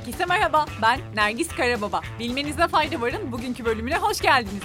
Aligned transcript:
Herkese 0.00 0.26
merhaba, 0.26 0.66
ben 0.82 1.00
Nergis 1.14 1.48
Karababa. 1.48 2.00
Bilmenizde 2.18 2.68
fayda 2.68 3.00
varın 3.00 3.32
bugünkü 3.32 3.64
bölümüne 3.64 3.96
hoş 3.96 4.20
geldiniz. 4.20 4.62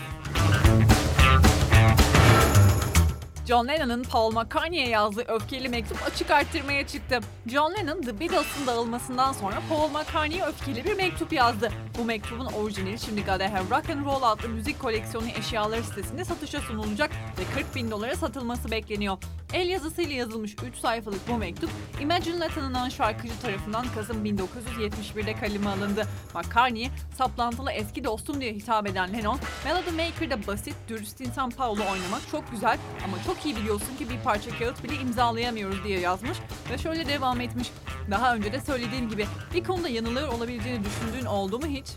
John 3.47 3.68
Lennon'ın 3.68 4.04
Paul 4.04 4.31
McCartney'e 4.31 4.89
yazdığı 4.89 5.23
öfkeli 5.28 5.70
mektup 5.70 6.04
açık 6.04 6.32
arttırmaya 6.32 6.88
çıktı. 6.88 7.20
John 7.48 7.73
Lennon 7.73 8.02
The 8.02 8.20
Beatles'ın 8.20 8.68
dağılmasından 8.68 9.34
sonra 9.34 9.62
Paul 9.70 9.89
McCartney'e 9.89 10.45
öfkeli 10.45 10.86
bir 10.86 10.95
mektup 10.95 11.34
yazdı. 11.34 11.71
Bu 11.98 12.05
mektubun 12.05 12.45
orijinali 12.45 13.00
şimdi 13.00 13.21
Gotta 13.21 13.54
Have 13.54 13.77
Rock 13.77 13.89
and 13.89 14.05
Roll 14.05 14.23
adlı 14.23 14.50
müzik 14.50 14.80
koleksiyonu 14.80 15.27
eşyaları 15.39 15.84
sitesinde 15.84 16.26
satışa 16.26 16.59
sunulacak 16.59 17.12
ve 17.12 17.62
40 17.62 17.76
bin 17.76 17.91
dolara 17.91 18.16
satılması 18.16 18.71
bekleniyor. 18.71 19.18
El 19.54 19.70
yazısıyla 19.70 20.16
yazılmış 20.16 20.55
3 20.64 20.77
sayfalık 20.77 21.30
bu 21.30 21.38
mektup, 21.38 21.70
Imagine'le 22.02 22.48
tanınan 22.48 22.89
şarkıcı 22.89 23.39
tarafından 23.41 23.86
Kasım 23.96 24.25
1971'de 24.25 25.34
kaleme 25.34 25.70
alındı. 25.70 26.07
McCartney'e 26.34 26.90
saplantılı 27.18 27.71
eski 27.71 28.04
dostum 28.04 28.41
diye 28.41 28.54
hitap 28.54 28.88
eden 28.88 29.13
Lennon, 29.13 29.40
Melody 29.66 29.91
Maker'da 29.91 30.48
basit, 30.48 30.76
dürüst 30.88 31.21
insan 31.21 31.49
Paul'u 31.49 31.82
oynamak 31.82 32.21
çok 32.32 32.52
güzel 32.52 32.77
ama 33.04 33.18
çok 33.26 33.34
iyi 33.45 33.55
biliyorsun 33.55 33.98
ki 33.98 34.09
bir 34.09 34.20
parça 34.20 34.57
kağıt 34.59 34.84
bile 34.84 34.95
imzalayamıyoruz 34.95 35.84
diye 35.84 35.99
yazmış 35.99 36.38
ve 36.71 36.77
şöyle 36.77 37.07
devam 37.07 37.41
etmiş. 37.41 37.71
Daha 38.12 38.35
önce 38.35 38.53
de 38.53 38.62
söylediğim 38.62 39.09
gibi 39.09 39.27
bir 39.53 39.63
konuda 39.63 39.89
yanılıyor 39.89 40.27
olabileceğini 40.27 40.85
düşündüğün 40.85 41.26
oldu 41.26 41.59
mu 41.59 41.66
hiç? 41.66 41.88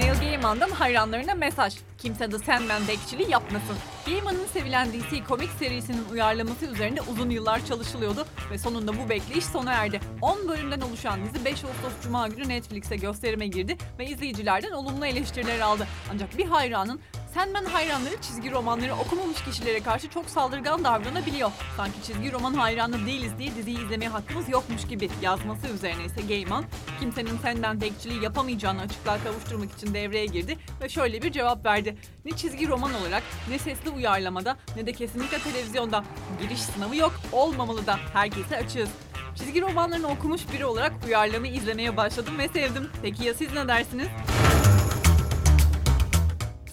Neil 0.00 0.14
Gaiman'dan 0.20 0.70
hayranlarına 0.70 1.34
mesaj. 1.34 1.76
Kimse 1.98 2.30
The 2.30 2.38
Sandman 2.38 2.88
bekçiliği 2.88 3.30
yapmasın. 3.30 3.76
Gaiman'ın 4.06 4.46
sevilen 4.52 4.88
DC 4.92 5.24
komik 5.24 5.50
serisinin 5.58 6.04
uyarlaması 6.12 6.66
üzerinde 6.66 7.00
uzun 7.00 7.30
yıllar 7.30 7.66
çalışılıyordu 7.66 8.26
ve 8.50 8.58
sonunda 8.58 8.92
bu 8.92 9.08
bekleyiş 9.08 9.44
sona 9.44 9.72
erdi. 9.72 10.00
10 10.22 10.48
bölümden 10.48 10.80
oluşan 10.80 11.20
dizi 11.24 11.44
5 11.44 11.64
Ağustos 11.64 11.92
Cuma 12.02 12.28
günü 12.28 12.48
Netflix'e 12.48 12.96
gösterime 12.96 13.46
girdi 13.46 13.76
ve 13.98 14.06
izleyicilerden 14.06 14.72
olumlu 14.72 15.06
eleştiriler 15.06 15.60
aldı. 15.60 15.86
Ancak 16.12 16.38
bir 16.38 16.46
hayranın 16.46 17.00
Sandman 17.34 17.64
hayranları 17.64 18.20
çizgi 18.20 18.50
romanları 18.50 18.94
okumamış 18.94 19.44
kişilere 19.44 19.80
karşı 19.80 20.10
çok 20.10 20.30
saldırgan 20.30 20.84
davranabiliyor. 20.84 21.50
Sanki 21.76 22.02
çizgi 22.02 22.32
roman 22.32 22.54
hayranı 22.54 23.06
değiliz 23.06 23.38
diye 23.38 23.54
diziyi 23.54 23.84
izlemeye 23.84 24.08
hakkımız 24.10 24.48
yokmuş 24.48 24.86
gibi 24.86 25.10
yazması 25.22 25.68
üzerine 25.68 26.04
ise 26.04 26.20
Gaiman, 26.28 26.64
kimsenin 27.00 27.38
Sandman 27.38 27.80
bekçiliği 27.80 28.22
yapamayacağını 28.22 28.80
açıklığa 28.80 29.18
kavuşturmak 29.24 29.72
için 29.72 29.94
devreye 29.94 30.26
girdi 30.26 30.58
ve 30.82 30.88
şöyle 30.88 31.22
bir 31.22 31.32
cevap 31.32 31.66
verdi. 31.66 31.96
Ne 32.24 32.36
çizgi 32.36 32.68
roman 32.68 32.94
olarak 32.94 33.22
ne 33.50 33.58
sesli 33.58 33.90
uyarlamada 33.90 34.56
ne 34.76 34.86
de 34.86 34.92
kesinlikle 34.92 35.38
televizyonda. 35.38 36.04
Giriş 36.42 36.62
sınavı 36.62 36.96
yok, 36.96 37.12
olmamalı 37.32 37.86
da. 37.86 37.98
Herkese 38.12 38.56
açığız. 38.56 38.88
Çizgi 39.34 39.62
romanlarını 39.62 40.08
okumuş 40.08 40.42
biri 40.52 40.64
olarak 40.64 40.92
uyarlamayı 41.06 41.54
izlemeye 41.54 41.96
başladım 41.96 42.38
ve 42.38 42.48
sevdim. 42.48 42.90
Peki 43.02 43.24
ya 43.24 43.34
siz 43.34 43.52
ne 43.52 43.68
dersiniz? 43.68 44.08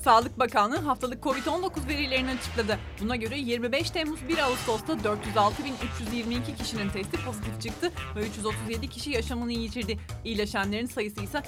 Sağlık 0.08 0.40
Bakanlığı 0.40 0.78
haftalık 0.78 1.24
Covid-19 1.24 1.88
verilerini 1.88 2.32
açıkladı. 2.32 2.80
Buna 3.02 3.16
göre 3.16 3.40
25 3.40 3.90
Temmuz 3.90 4.28
1 4.28 4.38
Ağustos'ta 4.38 4.94
406.322 4.94 6.58
kişinin 6.58 6.90
testi 6.90 7.18
pozitif 7.26 7.62
çıktı 7.62 7.92
ve 8.16 8.28
337 8.28 8.90
kişi 8.90 9.12
yaşamını 9.12 9.52
yitirdi. 9.52 10.00
İyileşenlerin 10.26 10.86
sayısı 10.86 11.24
ise 11.24 11.42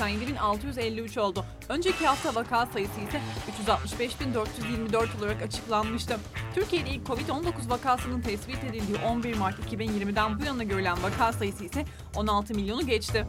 387.653 0.00 1.20
oldu. 1.20 1.44
Önceki 1.68 2.06
hafta 2.06 2.34
vaka 2.34 2.66
sayısı 2.66 3.00
ise 3.00 3.20
365.424 3.66 5.18
olarak 5.18 5.42
açıklanmıştı. 5.42 6.18
Türkiye'de 6.54 6.90
ilk 6.90 7.06
Covid-19 7.06 7.70
vakasının 7.70 8.20
tespit 8.20 8.64
edildiği 8.64 8.98
11 9.06 9.36
Mart 9.36 9.58
2020'den 9.58 10.40
bu 10.40 10.44
yana 10.44 10.62
görülen 10.62 11.02
vaka 11.02 11.32
sayısı 11.32 11.64
ise 11.64 11.84
16 12.16 12.54
milyonu 12.54 12.86
geçti. 12.86 13.26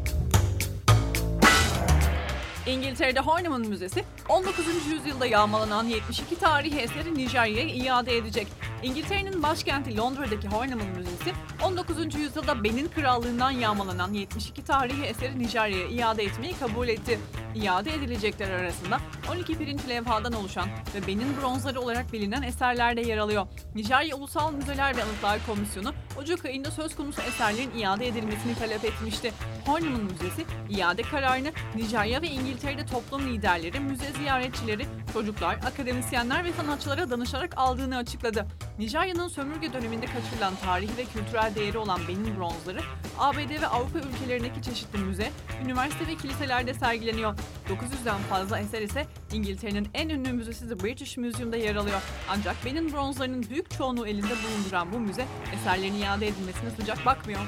İngiltere'de 2.70 3.20
Horniman 3.20 3.62
Müzesi 3.62 4.04
19. 4.30 4.66
yüzyılda 4.92 5.26
yağmalanan 5.26 5.86
72 5.86 6.40
tarihi 6.40 6.80
eseri 6.80 7.16
Nijerya'ya 7.16 7.68
iade 7.68 8.18
edecek. 8.18 8.48
İngiltere'nin 8.84 9.44
başkenti 9.44 9.98
Londra'daki 9.98 10.48
Horniman 10.48 10.88
Müzesi 10.88 11.34
19. 11.64 12.16
yüzyılda 12.16 12.64
Benin 12.64 12.88
Krallığından 12.88 13.52
yağmalanan 13.52 14.14
72 14.14 14.64
tarihi 14.64 15.04
eseri 15.04 15.40
Nijerya'ya 15.40 15.88
iade 15.88 16.24
etmeyi 16.24 16.54
kabul 16.60 16.88
etti. 16.88 17.20
İade 17.56 17.94
edilecekler 17.94 18.52
arasında 18.52 19.00
12 19.32 19.58
pirinç 19.58 19.82
levhadan 19.90 20.34
oluşan 20.34 20.68
ve 20.96 21.08
Benin 21.08 21.38
bronzları 21.42 21.82
olarak 21.82 22.14
bilinen 22.14 22.42
eserler 22.42 22.98
de 22.98 23.02
yer 23.02 23.18
alıyor. 23.18 23.48
Nijerya 23.76 24.16
Ulusal 24.16 24.54
Müzeler 24.54 24.98
ve 24.98 25.04
Anıtlar 25.04 25.40
Komisyonu 25.46 25.94
Ocak 26.20 26.46
ayında 26.46 26.72
söz 26.72 26.96
konusu 26.96 27.22
eserlerin 27.22 27.80
iade 27.80 28.08
edilmesini 28.08 28.56
talep 28.56 28.86
etmişti. 28.86 29.34
Horniman 29.66 30.02
Müzesi 30.02 30.46
iade 30.70 31.02
kararını 31.02 31.52
Nijerya 31.76 32.22
ve 32.22 32.28
İngiltere'de 32.28 32.86
toplum 32.86 33.28
liderleri, 33.28 33.80
müze 33.80 34.12
ziyaretçileri, 34.12 34.86
çocuklar, 35.14 35.56
akademisyenler 35.56 36.46
ve 36.46 36.54
sanatçılara 36.54 37.10
danışarak 37.10 37.54
aldığını 37.58 37.98
açıkladı. 37.98 38.48
Nijerya'nın 38.80 39.28
sömürge 39.28 39.74
döneminde 39.74 40.06
kaçırılan 40.06 40.54
tarihi 40.56 40.98
ve 40.98 41.06
kültürel 41.06 41.56
değeri 41.56 41.78
olan 41.78 42.00
Benin 42.08 42.38
bronzları 42.38 42.80
ABD 43.20 43.62
ve 43.62 43.68
Avrupa 43.68 44.00
ülkelerindeki 44.00 44.62
çeşitli 44.62 45.00
müze, 45.00 45.32
üniversite 45.64 46.08
ve 46.08 46.16
kiliselerde 46.16 46.74
sergileniyor. 46.74 47.36
900'den 47.70 48.18
fazla 48.30 48.60
eser 48.60 48.82
ise 48.82 49.06
İngiltere'nin 49.34 49.88
en 49.94 50.10
ünlü 50.10 50.34
müzesi 50.34 50.70
The 50.70 50.80
British 50.80 51.18
Museum'da 51.18 51.58
yer 51.58 51.76
alıyor. 51.76 52.02
Ancak 52.30 52.66
Benin 52.66 52.94
bronzlarının 52.94 53.50
büyük 53.50 53.72
çoğunluğu 53.72 54.08
elinde 54.08 54.34
bulunduran 54.44 54.94
bu 54.94 55.00
müze 55.00 55.26
eserlerin 55.54 55.94
iade 56.10 56.28
edilmesine 56.28 56.70
sıcak 56.80 57.06
bakmıyor. 57.06 57.40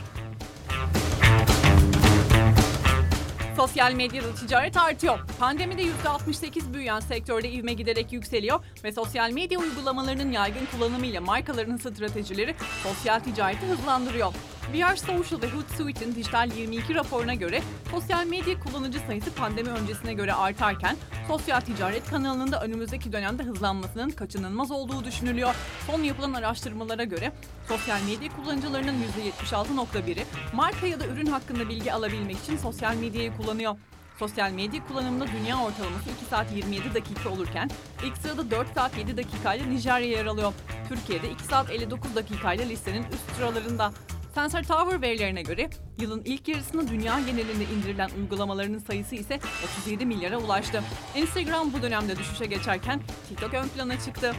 Sosyal 3.55 3.93
medyada 3.93 4.35
ticaret 4.35 4.77
artıyor. 4.77 5.19
Pandemide 5.39 5.83
%68 5.83 6.73
büyüyen 6.73 6.99
sektörde 6.99 7.51
ivme 7.51 7.73
giderek 7.73 8.13
yükseliyor 8.13 8.59
ve 8.83 8.91
sosyal 8.91 9.31
medya 9.31 9.59
uygulamalarının 9.59 10.31
yaygın 10.31 10.65
kullanımıyla 10.65 11.21
markaların 11.21 11.77
stratejileri 11.77 12.55
sosyal 12.83 13.19
ticareti 13.19 13.65
hızlandırıyor. 13.65 14.33
VR 14.73 14.95
Social 14.95 15.41
ve 15.41 15.49
Hootsuite'in 15.49 16.15
Dijital 16.15 16.51
22 16.57 16.95
raporuna 16.95 17.33
göre 17.33 17.61
sosyal 17.91 18.25
medya 18.25 18.59
kullanıcı 18.59 18.99
sayısı 18.99 19.33
pandemi 19.33 19.69
öncesine 19.69 20.13
göre 20.13 20.33
artarken 20.33 20.97
sosyal 21.27 21.61
ticaret 21.61 22.09
kanalının 22.09 22.51
da 22.51 22.61
önümüzdeki 22.61 23.13
dönemde 23.13 23.43
hızlanmasının 23.43 24.09
kaçınılmaz 24.09 24.71
olduğu 24.71 25.03
düşünülüyor. 25.03 25.55
Son 25.87 26.03
yapılan 26.03 26.33
araştırmalara 26.33 27.03
göre 27.03 27.31
sosyal 27.67 28.01
medya 28.01 28.35
kullanıcılarının 28.35 28.95
%76.1'i 29.41 30.25
marka 30.53 30.87
ya 30.87 30.99
da 30.99 31.05
ürün 31.05 31.25
hakkında 31.25 31.69
bilgi 31.69 31.93
alabilmek 31.93 32.37
için 32.37 32.57
sosyal 32.57 32.95
medyayı 32.95 33.37
kullanıyor. 33.37 33.75
Sosyal 34.19 34.51
medya 34.51 34.87
kullanımında 34.87 35.25
dünya 35.27 35.55
ortalaması 35.55 36.09
2 36.17 36.25
saat 36.29 36.51
27 36.55 36.93
dakika 36.93 37.29
olurken 37.29 37.69
ilk 38.05 38.17
sırada 38.17 38.51
4 38.51 38.73
saat 38.73 38.97
7 38.97 39.17
dakikayla 39.17 39.65
Nijerya 39.65 40.07
yer 40.07 40.25
alıyor. 40.25 40.53
Türkiye'de 40.89 41.31
2 41.31 41.43
saat 41.43 41.69
59 41.71 42.15
dakikayla 42.15 42.65
listenin 42.65 43.03
üst 43.03 43.35
sıralarında. 43.35 43.91
Sensor 44.35 44.63
Tower 44.63 45.01
verilerine 45.01 45.41
göre 45.41 45.69
yılın 45.99 46.21
ilk 46.25 46.47
yarısında 46.47 46.87
dünya 46.87 47.19
genelinde 47.19 47.63
indirilen 47.63 48.09
uygulamaların 48.19 48.77
sayısı 48.77 49.15
ise 49.15 49.39
37 49.65 50.05
milyara 50.05 50.37
ulaştı. 50.37 50.83
Instagram 51.15 51.73
bu 51.73 51.81
dönemde 51.81 52.17
düşüşe 52.17 52.45
geçerken 52.45 53.01
TikTok 53.29 53.53
ön 53.53 53.67
plana 53.67 53.99
çıktı. 53.99 54.33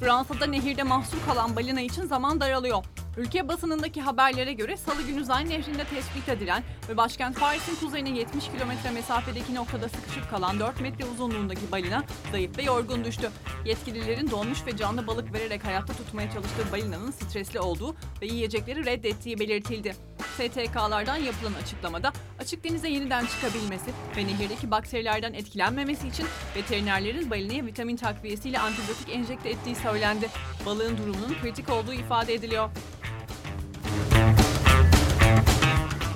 Fransa'da 0.00 0.46
nehirde 0.46 0.82
mahsur 0.82 1.18
kalan 1.26 1.56
balina 1.56 1.80
için 1.80 2.06
zaman 2.06 2.40
daralıyor. 2.40 2.84
Ülke 3.16 3.48
basınındaki 3.48 4.00
haberlere 4.02 4.52
göre 4.52 4.76
Salı 4.76 5.02
günü 5.02 5.24
Zayn 5.24 5.48
Nehri'nde 5.48 5.84
tespit 5.84 6.28
edilen 6.28 6.62
ve 6.88 6.96
başkent 6.96 7.40
Paris'in 7.40 7.76
kuzeyine 7.76 8.18
70 8.18 8.44
kilometre 8.44 8.90
mesafedeki 8.90 9.54
noktada 9.54 9.88
sıkışıp 9.88 10.30
kalan 10.30 10.60
4 10.60 10.80
metre 10.80 11.04
uzunluğundaki 11.04 11.72
balina 11.72 12.04
zayıf 12.32 12.58
ve 12.58 12.62
yorgun 12.62 13.04
düştü. 13.04 13.30
Yetkililerin 13.64 14.30
donmuş 14.30 14.66
ve 14.66 14.76
canlı 14.76 15.06
balık 15.06 15.32
vererek 15.32 15.64
hayatta 15.64 15.92
tutmaya 15.92 16.30
çalıştığı 16.30 16.72
balinanın 16.72 17.10
stresli 17.10 17.60
olduğu 17.60 17.96
ve 18.22 18.26
yiyecekleri 18.26 18.84
reddettiği 18.84 19.38
belirtildi. 19.38 19.96
STK'lardan 20.36 21.16
yapılan 21.16 21.52
açıklamada 21.62 22.12
açık 22.38 22.64
denize 22.64 22.88
yeniden 22.88 23.26
çıkabilmesi 23.26 23.90
ve 24.16 24.26
nehirdeki 24.26 24.70
bakterilerden 24.70 25.32
etkilenmemesi 25.32 26.08
için 26.08 26.26
veterinerlerin 26.56 27.30
balinaya 27.30 27.66
vitamin 27.66 27.96
takviyesiyle 27.96 28.58
antibiyotik 28.58 29.08
enjekte 29.08 29.50
ettiği 29.50 29.76
söylendi. 29.76 30.28
Balığın 30.66 30.96
durumunun 30.96 31.36
kritik 31.42 31.70
olduğu 31.70 31.92
ifade 31.92 32.34
ediliyor. 32.34 32.70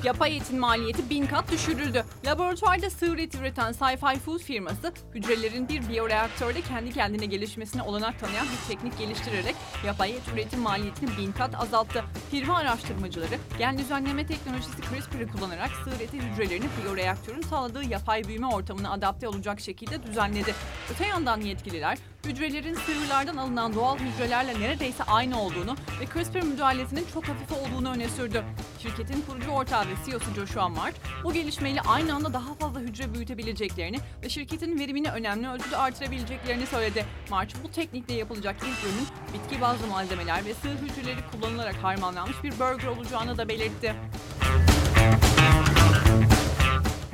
Yapay 0.07 0.37
etin 0.37 0.59
maliyeti 0.59 1.11
bin 1.11 1.27
kat 1.27 1.53
düşürüldü. 1.53 2.05
Laboratuvarda 2.27 2.91
sığır 2.91 3.19
eti 3.19 3.39
üreten 3.39 3.73
Sci-Fi 3.73 4.19
Food 4.19 4.39
firması, 4.39 4.93
hücrelerin 5.15 5.69
bir 5.69 5.89
biyoreaktörde 5.89 6.61
kendi 6.61 6.93
kendine 6.93 7.27
gelişmesine 7.27 7.83
olanak 7.83 8.21
tanıyan 8.21 8.47
bir 8.47 8.75
teknik 8.75 8.99
geliştirerek 8.99 9.55
yapay 9.87 10.11
et 10.11 10.23
üretim 10.35 10.61
maliyetini 10.61 11.11
bin 11.19 11.33
kat 11.33 11.55
azalttı. 11.55 12.05
Firma 12.31 12.57
araştırmacıları, 12.57 13.39
gen 13.59 13.79
düzenleme 13.79 14.27
teknolojisi 14.27 14.83
CRISPR'ı 14.91 15.29
kullanarak 15.29 15.71
sığır 15.85 16.01
eti 16.01 16.19
hücrelerini 16.21 16.67
biyoreaktörün 16.83 17.43
sağladığı 17.43 17.85
yapay 17.85 18.25
büyüme 18.25 18.47
ortamına 18.47 18.93
adapte 18.93 19.29
olacak 19.29 19.61
şekilde 19.61 20.03
düzenledi. 20.03 20.55
Öte 20.91 21.07
yandan 21.07 21.41
yetkililer, 21.41 21.99
hücrelerin 22.25 22.75
sığırlardan 22.75 23.37
alınan 23.37 23.75
doğal 23.75 23.99
hücrelerle 23.99 24.61
neredeyse 24.61 25.05
aynı 25.05 25.41
olduğunu 25.43 25.77
ve 26.01 26.07
CRISPR 26.15 26.43
müdahalesinin 26.43 27.07
çok 27.15 27.25
hafif 27.29 27.53
olduğunu 27.53 27.91
öne 27.91 28.09
sürdü. 28.09 28.45
Şirketin 28.83 29.25
kurucu 29.29 29.51
ortağı 29.51 29.89
ve 29.89 29.96
CEO'su 30.05 30.35
Joshua 30.35 30.69
Mart, 30.69 30.95
bu 31.25 31.33
gelişmeyle 31.33 31.81
aynı 31.81 32.15
anda 32.15 32.33
daha 32.33 32.55
fazla 32.55 32.81
hücre 32.81 33.15
büyütebileceklerini 33.15 33.99
ve 34.23 34.29
şirketin 34.29 34.79
verimini 34.79 35.11
önemli 35.11 35.49
ölçüde 35.49 35.77
artırabileceklerini 35.77 36.67
söyledi. 36.67 37.05
Mart, 37.31 37.65
bu 37.65 37.71
teknikle 37.71 38.15
yapılacak 38.15 38.57
ilk 38.57 38.85
ürünün 38.85 39.07
bitki 39.35 39.61
bazlı 39.61 39.87
malzemeler 39.87 40.45
ve 40.45 40.55
sığır 40.55 40.79
hücreleri 40.79 41.21
kullanılarak 41.33 41.75
harmanlanmış 41.75 42.37
bir 42.43 42.53
burger 42.53 42.89
olacağını 42.89 43.39
da 43.39 43.49
belirtti. 43.49 43.95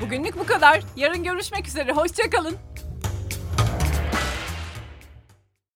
Bugünlük 0.01 0.39
bu 0.39 0.47
kadar. 0.47 0.83
Yarın 0.97 1.25
görüşmek 1.25 1.69
üzere. 1.69 1.93
Hoşçakalın. 1.93 2.72